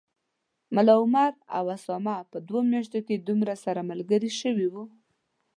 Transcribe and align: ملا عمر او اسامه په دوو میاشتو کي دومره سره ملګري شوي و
ملا 0.75 0.95
عمر 1.03 1.33
او 1.57 1.63
اسامه 1.75 2.17
په 2.31 2.37
دوو 2.47 2.59
میاشتو 2.71 2.99
کي 3.07 3.15
دومره 3.27 3.55
سره 3.65 3.81
ملګري 3.91 4.31
شوي 4.41 4.67
و 4.69 4.75